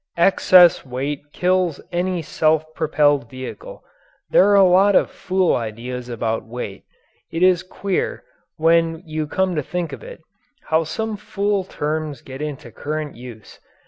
[0.17, 3.83] Excess weight kills any self propelled vehicle.
[4.31, 6.85] There are a lot of fool ideas about weight.
[7.31, 8.23] It is queer,
[8.57, 10.23] when you come to think of it,
[10.69, 13.59] how some fool terms get into current use.